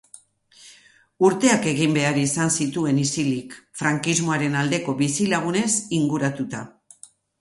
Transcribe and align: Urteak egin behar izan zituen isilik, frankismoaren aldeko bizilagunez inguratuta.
Urteak 1.27 1.67
egin 1.71 1.93
behar 1.97 2.17
izan 2.21 2.49
zituen 2.65 3.01
isilik, 3.03 3.53
frankismoaren 3.83 4.57
aldeko 4.63 4.97
bizilagunez 5.03 5.71
inguratuta. 5.99 6.65